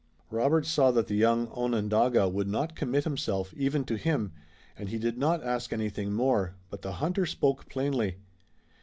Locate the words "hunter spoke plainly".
6.93-8.15